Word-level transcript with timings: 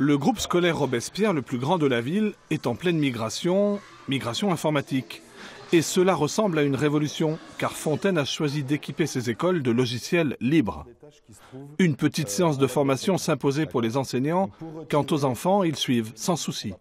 Le 0.00 0.16
groupe 0.16 0.38
scolaire 0.38 0.78
Robespierre, 0.78 1.32
le 1.32 1.42
plus 1.42 1.58
grand 1.58 1.76
de 1.76 1.86
la 1.86 2.00
ville, 2.00 2.34
est 2.50 2.68
en 2.68 2.76
pleine 2.76 2.98
migration, 2.98 3.80
migration 4.06 4.52
informatique. 4.52 5.22
Et 5.72 5.82
cela 5.82 6.14
ressemble 6.14 6.60
à 6.60 6.62
une 6.62 6.76
révolution, 6.76 7.36
car 7.58 7.72
Fontaine 7.72 8.16
a 8.16 8.24
choisi 8.24 8.62
d'équiper 8.62 9.06
ses 9.06 9.28
écoles 9.28 9.60
de 9.60 9.72
logiciels 9.72 10.36
libres. 10.40 10.86
Une 11.80 11.96
petite 11.96 12.28
séance 12.28 12.58
de 12.58 12.66
formation 12.68 13.18
s'imposait 13.18 13.66
pour 13.66 13.82
les 13.82 13.96
enseignants. 13.96 14.50
Quant 14.88 15.04
aux 15.10 15.24
enfants, 15.24 15.64
ils 15.64 15.74
suivent 15.74 16.12
sans 16.14 16.36
souci. 16.36 16.74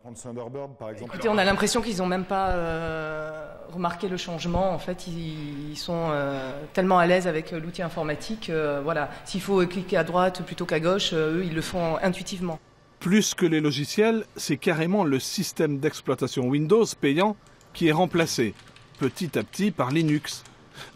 Écoutez, 1.02 1.28
on 1.28 1.40
a 1.40 1.44
l'impression 1.44 1.82
qu'ils 1.82 1.98
n'ont 1.98 2.06
même 2.06 2.24
pas 2.24 2.50
euh, 2.50 3.48
remarqué 3.74 4.10
le 4.10 4.18
changement. 4.18 4.72
En 4.72 4.80
fait, 4.80 5.08
ils, 5.08 5.76
sont 5.76 6.10
euh, 6.12 6.52
tellement 6.74 7.00
à 7.00 7.08
l'aise 7.08 7.28
avec 7.28 7.52
l'outil 7.52 7.82
informatique. 7.82 8.52
Euh, 8.52 8.80
voilà, 8.84 9.10
s'il 9.26 9.42
faut 9.42 9.66
cliquer 9.66 9.98
à 9.98 10.04
droite 10.04 10.44
plutôt 10.44 10.66
qu'à 10.66 10.80
gauche, 10.80 11.14
eux, 11.14 11.42
ils 11.44 11.56
le 11.56 11.62
font 11.62 11.98
intuitivement. 12.04 12.60
Plus 13.00 13.36
que 13.36 13.46
les 13.46 13.62
logiciels, 13.62 14.26
c'est 14.36 14.58
carrément 14.58 15.04
le 15.04 15.20
système 15.20 15.80
d'exploitation 15.80 16.48
Windows 16.48 16.86
payant 17.00 17.36
qui 17.74 17.88
est 17.88 17.92
remplacé 17.92 18.56
petit 19.00 19.38
à 19.38 19.44
petit 19.44 19.70
par 19.70 19.92
Linux. 19.92 20.44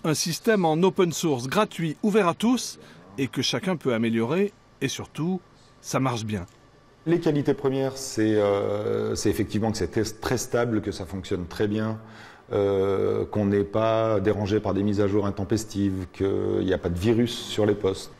Un 0.03 0.15
système 0.15 0.65
en 0.65 0.73
open 0.81 1.11
source 1.11 1.47
gratuit, 1.47 1.97
ouvert 2.01 2.27
à 2.27 2.33
tous 2.33 2.79
et 3.17 3.27
que 3.27 3.41
chacun 3.41 3.75
peut 3.75 3.93
améliorer 3.93 4.51
et 4.81 4.87
surtout, 4.87 5.41
ça 5.81 5.99
marche 5.99 6.25
bien. 6.25 6.45
Les 7.05 7.19
qualités 7.19 7.53
premières, 7.53 7.97
c'est 7.97 8.35
euh, 8.35 9.15
effectivement 9.15 9.71
que 9.71 9.77
c'est 9.77 10.21
très 10.21 10.37
stable, 10.37 10.81
que 10.81 10.91
ça 10.91 11.05
fonctionne 11.05 11.47
très 11.47 11.67
bien, 11.67 11.99
euh, 12.51 13.25
qu'on 13.25 13.45
n'est 13.45 13.63
pas 13.63 14.19
dérangé 14.19 14.59
par 14.59 14.73
des 14.73 14.83
mises 14.83 15.01
à 15.01 15.07
jour 15.07 15.25
intempestives, 15.25 16.07
qu'il 16.13 16.65
n'y 16.65 16.73
a 16.73 16.77
pas 16.77 16.89
de 16.89 16.99
virus 16.99 17.33
sur 17.33 17.65
les 17.65 17.75
postes. 17.75 18.11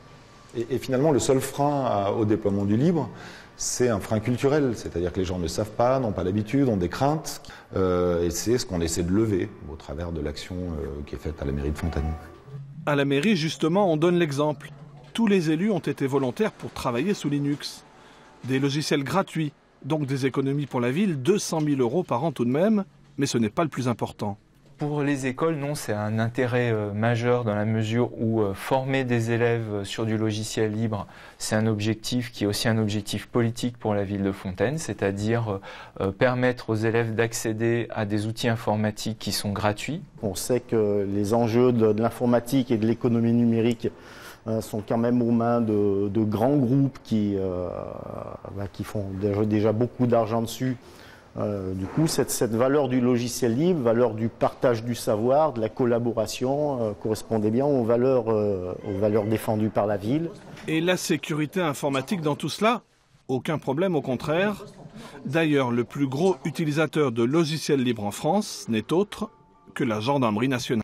Et, 0.55 0.77
finalement, 0.77 1.11
le 1.11 1.19
seul 1.19 1.39
frein 1.39 2.09
au 2.09 2.25
déploiement 2.25 2.65
du 2.65 2.75
libre, 2.75 3.09
c'est 3.55 3.89
un 3.89 3.99
frein 3.99 4.19
culturel, 4.19 4.73
c'est-à-dire 4.75 5.13
que 5.13 5.19
les 5.19 5.25
gens 5.25 5.39
ne 5.39 5.47
savent 5.47 5.71
pas, 5.71 5.99
n'ont 5.99 6.11
pas 6.11 6.23
l'habitude, 6.23 6.67
ont 6.67 6.77
des 6.77 6.89
craintes, 6.89 7.41
euh, 7.75 8.25
et 8.25 8.31
c'est 8.31 8.57
ce 8.57 8.65
qu'on 8.65 8.81
essaie 8.81 9.03
de 9.03 9.11
lever 9.11 9.49
au 9.71 9.75
travers 9.75 10.11
de 10.11 10.19
l'action 10.19 10.55
euh, 10.55 11.01
qui 11.05 11.15
est 11.15 11.19
faite 11.19 11.41
à 11.41 11.45
la 11.45 11.51
mairie 11.51 11.71
de 11.71 11.77
Fontaine. 11.77 12.11
À 12.85 12.95
la 12.95 13.05
mairie, 13.05 13.35
justement, 13.35 13.91
on 13.91 13.97
donne 13.97 14.17
l'exemple. 14.17 14.71
Tous 15.13 15.27
les 15.27 15.51
élus 15.51 15.71
ont 15.71 15.79
été 15.79 16.07
volontaires 16.07 16.51
pour 16.51 16.71
travailler 16.71 17.13
sous 17.13 17.29
Linux. 17.29 17.83
Des 18.45 18.59
logiciels 18.59 19.03
gratuits, 19.03 19.53
donc 19.85 20.05
des 20.05 20.25
économies 20.25 20.65
pour 20.65 20.81
la 20.81 20.91
ville, 20.91 21.21
200 21.21 21.61
000 21.61 21.81
euros 21.81 22.03
par 22.03 22.23
an 22.23 22.31
tout 22.31 22.45
de 22.45 22.49
même, 22.49 22.83
mais 23.17 23.27
ce 23.27 23.37
n'est 23.37 23.49
pas 23.49 23.63
le 23.63 23.69
plus 23.69 23.87
important. 23.87 24.37
Pour 24.81 25.03
les 25.03 25.27
écoles, 25.27 25.57
non, 25.57 25.75
c'est 25.75 25.93
un 25.93 26.17
intérêt 26.17 26.71
euh, 26.71 26.91
majeur 26.91 27.43
dans 27.43 27.53
la 27.53 27.65
mesure 27.65 28.09
où 28.19 28.41
euh, 28.41 28.55
former 28.55 29.03
des 29.03 29.29
élèves 29.29 29.83
sur 29.83 30.07
du 30.07 30.17
logiciel 30.17 30.71
libre, 30.71 31.05
c'est 31.37 31.55
un 31.55 31.67
objectif 31.67 32.31
qui 32.31 32.45
est 32.45 32.47
aussi 32.47 32.67
un 32.67 32.79
objectif 32.79 33.27
politique 33.27 33.77
pour 33.77 33.93
la 33.93 34.03
ville 34.03 34.23
de 34.23 34.31
Fontaine, 34.31 34.79
c'est-à-dire 34.79 35.59
euh, 35.99 36.11
permettre 36.11 36.71
aux 36.71 36.75
élèves 36.75 37.13
d'accéder 37.13 37.89
à 37.91 38.05
des 38.05 38.25
outils 38.25 38.47
informatiques 38.47 39.19
qui 39.19 39.31
sont 39.31 39.51
gratuits. 39.51 40.01
On 40.23 40.33
sait 40.33 40.61
que 40.61 41.07
les 41.07 41.35
enjeux 41.35 41.71
de, 41.71 42.01
l'informatique 42.01 42.71
et 42.71 42.77
de 42.77 42.87
l'économie 42.87 43.33
numérique 43.33 43.87
sont 44.61 44.81
quand 44.81 44.97
même 44.97 45.21
aux 45.21 45.29
mains 45.29 45.61
de, 45.61 46.23
grands 46.23 46.57
groupes 46.57 46.97
qui, 47.03 47.35
bah, 48.57 48.63
qui 48.73 48.83
font 48.83 49.05
déjà 49.45 49.73
beaucoup 49.73 50.07
d'argent 50.07 50.41
dessus. 50.41 50.75
Euh, 51.37 51.73
du 51.73 51.85
coup, 51.85 52.07
cette, 52.07 52.29
valeur 52.51 52.89
du 52.89 52.99
logiciel 52.99 53.55
libre, 53.55 53.81
valeur 53.81 54.13
du 54.13 54.27
partage 54.27 54.83
du 54.83 54.95
savoir, 54.95 55.53
de 55.53 55.61
la 55.61 55.69
collaboration, 55.69 56.81
euh, 56.81 56.91
correspondait 56.91 57.51
bien 57.51 57.65
aux 57.65 57.83
valeurs, 57.83 58.29
euh, 58.29 58.73
aux 58.87 58.99
valeurs 58.99 59.25
défendues 59.25 59.69
par 59.69 59.87
la 59.87 59.97
ville. 59.97 60.29
Et 60.67 60.81
la 60.81 60.97
sécurité 60.97 61.61
informatique 61.61 62.21
dans 62.21 62.35
tout 62.35 62.49
cela 62.49 62.81
Aucun 63.27 63.57
problème, 63.57 63.95
au 63.95 64.01
contraire. 64.01 64.65
D'ailleurs, 65.25 65.71
le 65.71 65.85
plus 65.85 66.07
gros 66.07 66.35
utilisateur 66.43 67.13
de 67.13 67.23
logiciels 67.23 67.81
libres 67.81 68.03
en 68.03 68.11
France 68.11 68.65
n'est 68.67 68.91
autre 68.91 69.29
que 69.73 69.85
la 69.85 70.01
gendarmerie 70.01 70.49
nationale. 70.49 70.79